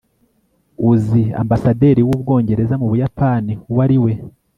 [0.91, 4.13] uzi ambasaderi w'ubwongereza mu buyapani uwo ari we